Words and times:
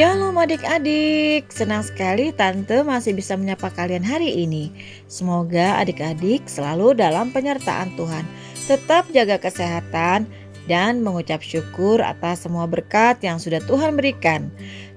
Shalom 0.00 0.40
adik-adik, 0.40 1.52
senang 1.52 1.84
sekali 1.84 2.32
Tante 2.32 2.80
masih 2.80 3.12
bisa 3.12 3.36
menyapa 3.36 3.68
kalian 3.68 4.00
hari 4.00 4.32
ini. 4.32 4.72
Semoga 5.12 5.76
adik-adik 5.76 6.48
selalu 6.48 6.96
dalam 6.96 7.28
penyertaan 7.28 7.92
Tuhan. 8.00 8.24
Tetap 8.64 9.12
jaga 9.12 9.36
kesehatan 9.36 10.24
dan 10.64 11.04
mengucap 11.04 11.44
syukur 11.44 12.00
atas 12.00 12.48
semua 12.48 12.64
berkat 12.64 13.20
yang 13.20 13.36
sudah 13.36 13.60
Tuhan 13.68 13.92
berikan. 13.92 14.48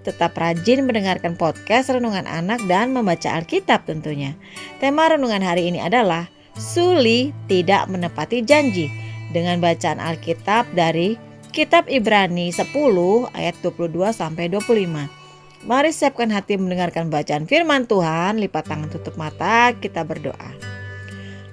Tetap 0.08 0.40
rajin 0.40 0.88
mendengarkan 0.88 1.36
podcast 1.36 1.92
Renungan 1.92 2.24
Anak 2.24 2.64
dan 2.72 2.96
membaca 2.96 3.28
Alkitab 3.28 3.84
tentunya. 3.84 4.40
Tema 4.80 5.12
renungan 5.12 5.44
hari 5.44 5.68
ini 5.68 5.84
adalah 5.84 6.32
Suli 6.56 7.36
tidak 7.52 7.92
menepati 7.92 8.40
janji 8.40 8.88
dengan 9.36 9.60
bacaan 9.60 10.00
Alkitab 10.00 10.72
dari 10.72 11.33
Kitab 11.54 11.86
Ibrani 11.86 12.50
10 12.50 12.74
ayat 13.30 13.54
22 13.62 13.94
sampai 14.10 14.50
25. 14.50 14.90
Mari 15.70 15.94
siapkan 15.94 16.34
hati 16.34 16.58
mendengarkan 16.58 17.14
bacaan 17.14 17.46
firman 17.46 17.86
Tuhan, 17.86 18.42
lipat 18.42 18.66
tangan 18.66 18.90
tutup 18.90 19.14
mata, 19.22 19.70
kita 19.78 20.02
berdoa. 20.02 20.50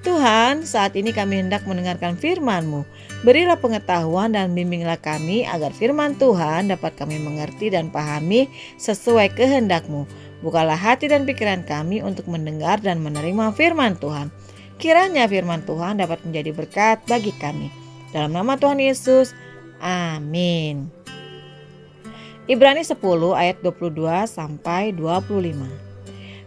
Tuhan, 0.01 0.65
saat 0.65 0.97
ini 0.97 1.13
kami 1.13 1.45
hendak 1.45 1.69
mendengarkan 1.69 2.17
firman-Mu. 2.17 2.89
Berilah 3.29 3.61
pengetahuan 3.61 4.33
dan 4.33 4.57
bimbinglah 4.57 4.97
kami 4.97 5.45
agar 5.45 5.69
firman 5.77 6.17
Tuhan 6.17 6.73
dapat 6.73 6.97
kami 6.97 7.21
mengerti 7.21 7.69
dan 7.69 7.93
pahami 7.93 8.49
sesuai 8.81 9.37
kehendak-Mu. 9.37 10.09
Bukalah 10.41 10.81
hati 10.81 11.13
dan 11.13 11.29
pikiran 11.29 11.61
kami 11.69 12.01
untuk 12.01 12.25
mendengar 12.25 12.81
dan 12.81 13.05
menerima 13.05 13.53
firman 13.53 14.01
Tuhan. 14.01 14.33
Kiranya 14.81 15.29
firman 15.29 15.61
Tuhan 15.69 16.01
dapat 16.01 16.25
menjadi 16.25 16.57
berkat 16.57 17.05
bagi 17.05 17.37
kami. 17.37 17.69
Dalam 18.17 18.33
nama 18.35 18.59
Tuhan 18.59 18.81
Yesus, 18.83 19.37
Amin. 19.81 20.93
Ibrani 22.51 22.85
10 22.85 23.01
ayat 23.33 23.63
22 23.65 24.27
sampai 24.29 24.93
25. 24.93 25.91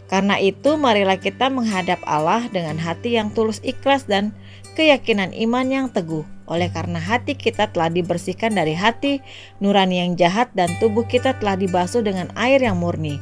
Karena 0.04 0.36
itu 0.36 0.76
marilah 0.76 1.16
kita 1.16 1.48
menghadap 1.48 1.98
Allah 2.04 2.46
dengan 2.52 2.76
hati 2.76 3.16
yang 3.16 3.32
tulus 3.32 3.58
ikhlas 3.64 4.04
dan 4.04 4.30
keyakinan 4.78 5.32
iman 5.32 5.66
yang 5.66 5.86
teguh. 5.88 6.22
Oleh 6.44 6.68
karena 6.68 7.00
hati 7.00 7.32
kita 7.32 7.72
telah 7.72 7.88
dibersihkan 7.88 8.52
dari 8.52 8.76
hati 8.76 9.24
nurani 9.64 10.04
yang 10.04 10.12
jahat 10.14 10.52
dan 10.52 10.68
tubuh 10.76 11.08
kita 11.08 11.40
telah 11.40 11.56
dibasuh 11.56 12.04
dengan 12.04 12.28
air 12.36 12.60
yang 12.60 12.76
murni. 12.76 13.16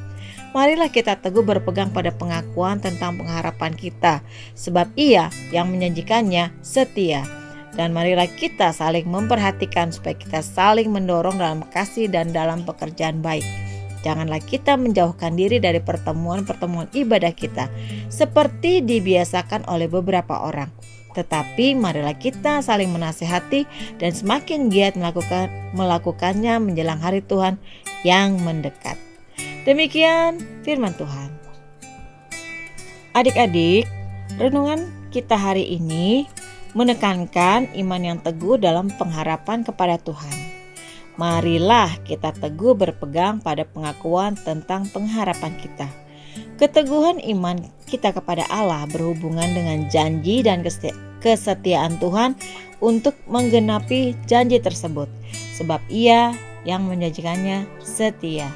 Marilah 0.52 0.92
kita 0.92 1.16
teguh 1.16 1.40
berpegang 1.46 1.94
pada 1.94 2.12
pengakuan 2.12 2.77
tentang 2.77 3.16
pengharapan 3.16 3.72
kita, 3.72 4.20
sebab 4.52 4.90
Ia 5.00 5.33
yang 5.48 5.72
menjanjikannya 5.72 6.52
setia. 6.60 7.41
Dan 7.72 7.96
marilah 7.96 8.28
kita 8.28 8.72
saling 8.76 9.08
memperhatikan 9.08 9.88
supaya 9.88 10.12
kita 10.12 10.44
saling 10.44 10.92
mendorong 10.92 11.40
dalam 11.40 11.64
kasih 11.72 12.08
dan 12.08 12.28
dalam 12.30 12.68
pekerjaan 12.68 13.24
baik. 13.24 13.44
Janganlah 14.02 14.42
kita 14.42 14.74
menjauhkan 14.74 15.38
diri 15.38 15.62
dari 15.62 15.78
pertemuan-pertemuan 15.78 16.90
ibadah 16.90 17.30
kita 17.30 17.70
seperti 18.10 18.82
dibiasakan 18.82 19.64
oleh 19.70 19.86
beberapa 19.86 20.42
orang. 20.42 20.68
Tetapi 21.14 21.78
marilah 21.78 22.16
kita 22.16 22.64
saling 22.64 22.90
menasehati 22.90 23.68
dan 24.02 24.10
semakin 24.10 24.72
giat 24.72 24.98
melakukan 24.98 25.48
melakukannya 25.76 26.58
menjelang 26.58 26.98
hari 26.98 27.22
Tuhan 27.22 27.60
yang 28.02 28.40
mendekat. 28.42 28.98
Demikian 29.62 30.42
firman 30.66 30.96
Tuhan. 30.98 31.30
Adik-adik, 33.14 33.86
renungan 34.40 34.88
kita 35.12 35.36
hari 35.36 35.68
ini 35.68 36.27
menekankan 36.72 37.68
iman 37.77 38.02
yang 38.02 38.18
teguh 38.20 38.56
dalam 38.56 38.88
pengharapan 38.96 39.64
kepada 39.64 40.00
Tuhan. 40.00 40.33
Marilah 41.20 42.00
kita 42.08 42.33
teguh 42.33 42.72
berpegang 42.72 43.44
pada 43.44 43.68
pengakuan 43.68 44.33
tentang 44.40 44.88
pengharapan 44.88 45.52
kita. 45.61 45.88
Keteguhan 46.56 47.20
iman 47.36 47.61
kita 47.84 48.16
kepada 48.16 48.48
Allah 48.48 48.88
berhubungan 48.88 49.52
dengan 49.52 49.84
janji 49.92 50.40
dan 50.40 50.64
kesetiaan 51.20 52.00
Tuhan 52.00 52.32
untuk 52.80 53.12
menggenapi 53.28 54.16
janji 54.24 54.56
tersebut, 54.56 55.12
sebab 55.52 55.84
Ia 55.92 56.32
yang 56.64 56.88
menjanjikannya 56.88 57.68
setia. 57.84 58.48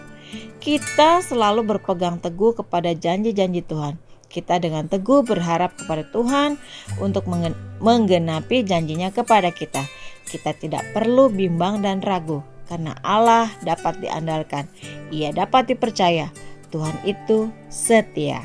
Kita 0.56 1.20
selalu 1.20 1.76
berpegang 1.76 2.16
teguh 2.18 2.56
kepada 2.56 2.96
janji-janji 2.96 3.60
Tuhan 3.62 4.05
kita 4.26 4.58
dengan 4.58 4.90
teguh 4.90 5.22
berharap 5.22 5.74
kepada 5.78 6.04
Tuhan 6.10 6.58
untuk 6.98 7.26
menggenapi 7.80 8.66
janjinya 8.66 9.14
kepada 9.14 9.50
kita. 9.54 9.82
Kita 10.26 10.52
tidak 10.58 10.82
perlu 10.90 11.30
bimbang 11.30 11.80
dan 11.80 12.02
ragu 12.02 12.42
karena 12.66 12.98
Allah 13.06 13.48
dapat 13.62 14.02
diandalkan. 14.02 14.66
Ia 15.14 15.30
dapat 15.30 15.70
dipercaya. 15.70 16.34
Tuhan 16.74 16.98
itu 17.06 17.48
setia. 17.70 18.42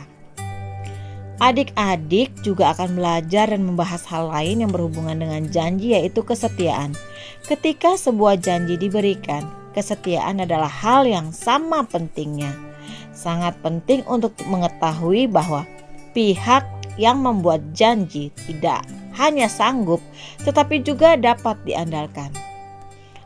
Adik-adik 1.42 2.38
juga 2.46 2.78
akan 2.78 3.02
belajar 3.02 3.50
dan 3.50 3.66
membahas 3.66 4.06
hal 4.06 4.30
lain 4.30 4.62
yang 4.62 4.70
berhubungan 4.70 5.18
dengan 5.18 5.50
janji 5.50 5.98
yaitu 5.98 6.22
kesetiaan. 6.22 6.94
Ketika 7.50 7.98
sebuah 7.98 8.38
janji 8.38 8.78
diberikan, 8.78 9.50
kesetiaan 9.74 10.46
adalah 10.46 10.70
hal 10.70 11.10
yang 11.10 11.34
sama 11.34 11.82
pentingnya 11.90 12.71
sangat 13.14 13.58
penting 13.62 14.06
untuk 14.10 14.36
mengetahui 14.48 15.30
bahwa 15.30 15.68
pihak 16.12 16.64
yang 17.00 17.24
membuat 17.24 17.64
janji 17.72 18.30
tidak 18.48 18.84
hanya 19.16 19.48
sanggup, 19.48 20.00
tetapi 20.44 20.84
juga 20.84 21.20
dapat 21.20 21.60
diandalkan. 21.68 22.32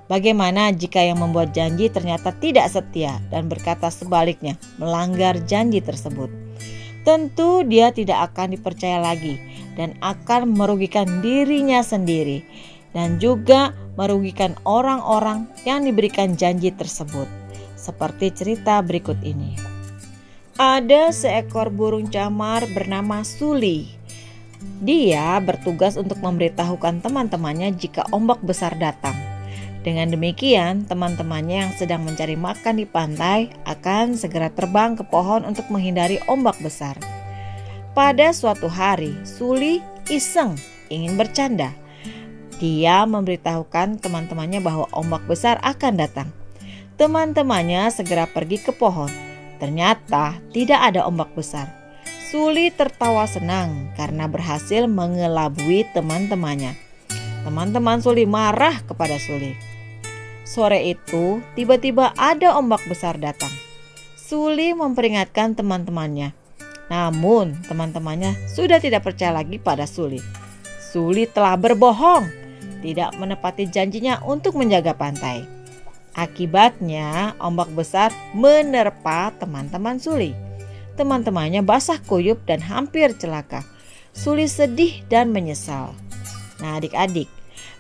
Bagaimana 0.06 0.70
jika 0.70 1.02
yang 1.02 1.18
membuat 1.18 1.50
janji 1.58 1.90
ternyata 1.90 2.30
tidak 2.38 2.70
setia 2.70 3.18
dan 3.34 3.50
berkata 3.50 3.90
sebaliknya, 3.90 4.54
melanggar 4.78 5.42
janji 5.50 5.82
tersebut? 5.82 6.30
Tentu 7.02 7.66
dia 7.66 7.90
tidak 7.90 8.34
akan 8.34 8.54
dipercaya 8.54 9.02
lagi 9.02 9.38
dan 9.74 9.98
akan 10.06 10.54
merugikan 10.54 11.06
dirinya 11.26 11.82
sendiri 11.82 12.46
dan 12.94 13.18
juga 13.18 13.74
merugikan 13.98 14.54
orang-orang 14.66 15.50
yang 15.66 15.86
diberikan 15.86 16.38
janji 16.38 16.70
tersebut. 16.70 17.45
Seperti 17.86 18.34
cerita 18.34 18.82
berikut 18.82 19.22
ini. 19.22 19.54
Ada 20.58 21.14
seekor 21.14 21.70
burung 21.70 22.10
camar 22.10 22.66
bernama 22.74 23.22
Suli. 23.22 23.94
Dia 24.82 25.38
bertugas 25.38 25.94
untuk 25.94 26.18
memberitahukan 26.18 27.06
teman-temannya 27.06 27.78
jika 27.78 28.10
ombak 28.10 28.42
besar 28.42 28.74
datang. 28.82 29.14
Dengan 29.86 30.10
demikian, 30.10 30.90
teman-temannya 30.90 31.70
yang 31.70 31.74
sedang 31.78 32.02
mencari 32.02 32.34
makan 32.34 32.82
di 32.82 32.90
pantai 32.90 33.54
akan 33.70 34.18
segera 34.18 34.50
terbang 34.50 34.98
ke 34.98 35.06
pohon 35.06 35.46
untuk 35.46 35.70
menghindari 35.70 36.18
ombak 36.26 36.58
besar. 36.66 36.98
Pada 37.94 38.34
suatu 38.34 38.66
hari, 38.66 39.14
Suli 39.22 39.86
iseng 40.10 40.58
ingin 40.90 41.14
bercanda. 41.14 41.70
Dia 42.58 43.06
memberitahukan 43.06 44.02
teman-temannya 44.02 44.58
bahwa 44.64 44.90
ombak 44.90 45.22
besar 45.30 45.62
akan 45.62 46.02
datang. 46.02 46.34
Teman-temannya 46.96 47.92
segera 47.92 48.24
pergi 48.28 48.64
ke 48.64 48.72
pohon 48.72 49.26
Ternyata 49.56 50.40
tidak 50.52 50.80
ada 50.94 51.08
ombak 51.08 51.32
besar. 51.34 51.72
Suli 52.28 52.68
tertawa 52.74 53.24
senang 53.30 53.96
karena 53.96 54.28
berhasil 54.28 54.90
mengelabui 54.90 55.88
teman-temannya. 55.96 56.76
Teman-teman 57.48 58.02
Suli 58.02 58.28
marah 58.28 58.82
kepada 58.84 59.16
Suli. 59.22 59.56
Sore 60.46 60.86
itu, 60.86 61.42
tiba-tiba 61.58 62.14
ada 62.18 62.58
ombak 62.60 62.84
besar 62.86 63.18
datang. 63.18 63.50
Suli 64.18 64.74
memperingatkan 64.74 65.58
teman-temannya. 65.58 66.34
Namun, 66.90 67.58
teman-temannya 67.66 68.36
sudah 68.50 68.78
tidak 68.78 69.06
percaya 69.06 69.34
lagi 69.34 69.58
pada 69.58 69.90
Suli. 69.90 70.22
Suli 70.78 71.26
telah 71.26 71.58
berbohong, 71.58 72.30
tidak 72.82 73.14
menepati 73.18 73.70
janjinya 73.70 74.22
untuk 74.26 74.58
menjaga 74.58 74.94
pantai. 74.94 75.55
Akibatnya, 76.16 77.36
ombak 77.44 77.76
besar 77.76 78.08
menerpa 78.32 79.36
teman-teman 79.36 80.00
Suli. 80.00 80.32
Teman-temannya 80.96 81.60
basah 81.60 82.00
kuyup 82.00 82.40
dan 82.48 82.64
hampir 82.64 83.12
celaka. 83.20 83.68
Suli 84.16 84.48
sedih 84.48 85.04
dan 85.12 85.36
menyesal. 85.36 85.92
Nah, 86.64 86.80
adik-adik, 86.80 87.28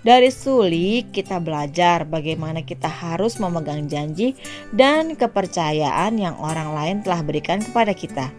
dari 0.06 0.30
Suli 0.30 1.08
kita 1.10 1.42
belajar 1.42 2.06
bagaimana 2.06 2.62
kita 2.62 2.86
harus 2.86 3.42
memegang 3.42 3.90
janji 3.90 4.38
dan 4.70 5.18
kepercayaan 5.18 6.20
yang 6.22 6.38
orang 6.38 6.78
lain 6.78 6.96
telah 7.02 7.26
berikan 7.26 7.58
kepada 7.58 7.96
kita. 7.96 8.30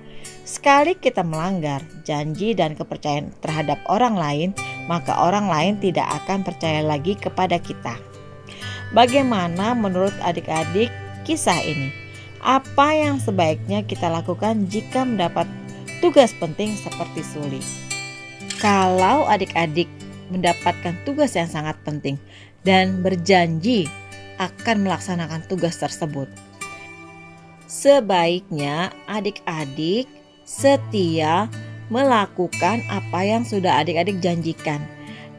Sekali 0.46 0.94
kita 0.94 1.26
melanggar 1.26 1.82
janji 2.06 2.54
dan 2.54 2.78
kepercayaan 2.78 3.34
terhadap 3.42 3.82
orang 3.90 4.14
lain, 4.14 4.54
maka 4.86 5.18
orang 5.18 5.50
lain 5.50 5.74
tidak 5.82 6.06
akan 6.22 6.46
percaya 6.46 6.86
lagi 6.86 7.18
kepada 7.18 7.58
kita. 7.58 8.05
Bagaimana 8.96 9.76
menurut 9.76 10.16
adik-adik 10.24 10.88
kisah 11.28 11.60
ini? 11.60 11.92
Apa 12.40 12.96
yang 12.96 13.20
sebaiknya 13.20 13.84
kita 13.84 14.08
lakukan 14.08 14.72
jika 14.72 15.04
mendapat 15.04 15.44
tugas 16.00 16.32
penting 16.40 16.72
seperti 16.80 17.20
Suli? 17.20 17.60
Kalau 18.56 19.28
adik-adik 19.28 19.84
mendapatkan 20.32 20.96
tugas 21.04 21.36
yang 21.36 21.44
sangat 21.44 21.76
penting 21.84 22.16
dan 22.64 23.04
berjanji 23.04 23.84
akan 24.40 24.88
melaksanakan 24.88 25.44
tugas 25.44 25.76
tersebut. 25.76 26.32
Sebaiknya 27.68 28.96
adik-adik 29.04 30.08
setia 30.48 31.52
melakukan 31.92 32.80
apa 32.88 33.20
yang 33.28 33.44
sudah 33.44 33.84
adik-adik 33.84 34.24
janjikan 34.24 34.80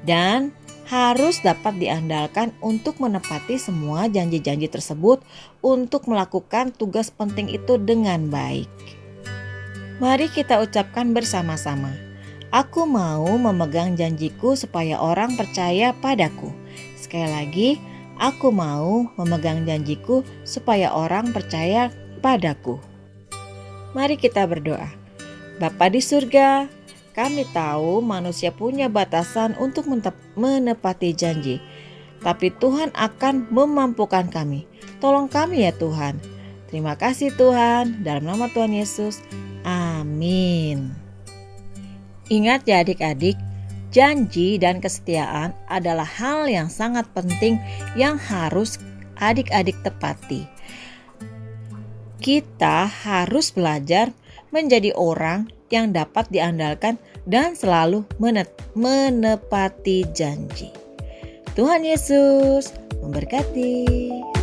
dan 0.06 0.54
harus 0.88 1.44
dapat 1.44 1.76
diandalkan 1.76 2.56
untuk 2.64 3.04
menepati 3.04 3.60
semua 3.60 4.08
janji-janji 4.08 4.72
tersebut 4.72 5.20
untuk 5.60 6.08
melakukan 6.08 6.72
tugas 6.72 7.12
penting 7.12 7.52
itu 7.52 7.76
dengan 7.76 8.32
baik. 8.32 8.72
Mari 10.00 10.32
kita 10.32 10.64
ucapkan 10.64 11.12
bersama-sama. 11.12 11.92
Aku 12.48 12.88
mau 12.88 13.28
memegang 13.36 14.00
janjiku 14.00 14.56
supaya 14.56 15.04
orang 15.04 15.36
percaya 15.36 15.92
padaku. 15.92 16.56
Sekali 16.96 17.28
lagi, 17.28 17.70
aku 18.16 18.56
mau 18.56 19.12
memegang 19.20 19.68
janjiku 19.68 20.24
supaya 20.48 20.96
orang 20.96 21.36
percaya 21.36 21.92
padaku. 22.24 22.80
Mari 23.92 24.16
kita 24.16 24.48
berdoa. 24.48 24.88
Bapa 25.60 25.92
di 25.92 26.00
surga, 26.00 26.70
kami 27.18 27.50
tahu 27.50 27.98
manusia 28.06 28.54
punya 28.54 28.86
batasan 28.94 29.58
untuk 29.58 29.90
menepati 30.38 31.18
janji, 31.18 31.58
tapi 32.22 32.54
Tuhan 32.54 32.94
akan 32.94 33.50
memampukan 33.50 34.30
kami. 34.30 34.70
Tolong 35.02 35.26
kami 35.26 35.66
ya 35.66 35.74
Tuhan. 35.74 36.22
Terima 36.70 36.94
kasih 36.94 37.34
Tuhan, 37.34 38.06
dalam 38.06 38.30
nama 38.30 38.46
Tuhan 38.54 38.70
Yesus. 38.70 39.26
Amin. 39.66 40.94
Ingat 42.30 42.70
ya 42.70 42.86
adik-adik, 42.86 43.40
janji 43.90 44.62
dan 44.62 44.78
kesetiaan 44.78 45.58
adalah 45.66 46.06
hal 46.06 46.46
yang 46.46 46.70
sangat 46.70 47.10
penting 47.18 47.58
yang 47.98 48.22
harus 48.22 48.78
adik-adik 49.18 49.80
tepati. 49.82 50.46
Kita 52.22 52.86
harus 52.86 53.50
belajar 53.50 54.14
menjadi 54.54 54.94
orang 54.94 55.57
yang 55.74 55.92
dapat 55.92 56.28
diandalkan 56.32 56.96
dan 57.28 57.54
selalu 57.58 58.06
menepati 58.78 60.08
janji. 60.16 60.72
Tuhan 61.58 61.82
Yesus 61.82 62.72
memberkati. 63.02 64.37